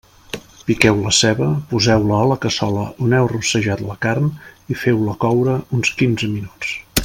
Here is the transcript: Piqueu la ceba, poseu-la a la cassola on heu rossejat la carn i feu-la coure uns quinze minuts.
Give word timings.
Piqueu 0.69 0.95
la 1.01 1.11
ceba, 1.17 1.49
poseu-la 1.73 2.15
a 2.21 2.29
la 2.31 2.37
cassola 2.45 2.85
on 3.07 3.13
heu 3.19 3.29
rossejat 3.33 3.85
la 3.91 3.99
carn 4.07 4.33
i 4.77 4.79
feu-la 4.85 5.15
coure 5.27 5.59
uns 5.79 5.95
quinze 6.01 6.33
minuts. 6.37 6.75